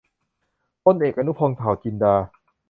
[0.83, 2.15] พลเอก อนุพงษ์ เผ่าจินดา